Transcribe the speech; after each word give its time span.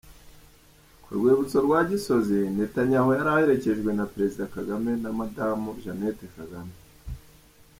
Ku 1.03 1.09
rwibutso 1.17 1.57
rwa 1.65 1.79
Gisozi, 1.89 2.39
Netanyahu 2.57 3.09
yari 3.17 3.29
aherekejwe 3.33 3.89
na 3.93 4.05
Perezida 4.13 4.51
Kagame 4.55 4.91
na 5.03 5.09
Madamu 5.17 5.69
Jeannette 5.81 6.25
Kagame. 6.37 6.73